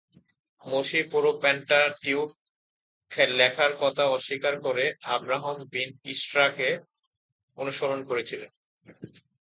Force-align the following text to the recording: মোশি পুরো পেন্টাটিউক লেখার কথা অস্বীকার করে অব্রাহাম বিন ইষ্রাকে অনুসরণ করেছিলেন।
মোশি 0.61 0.99
পুরো 1.11 1.31
পেন্টাটিউক 1.41 2.29
লেখার 3.31 3.71
কথা 3.81 4.03
অস্বীকার 4.07 4.55
করে 4.65 4.85
অব্রাহাম 5.15 5.57
বিন 5.71 5.89
ইষ্রাকে 6.05 6.69
অনুসরণ 7.57 7.99
করেছিলেন। 8.03 8.51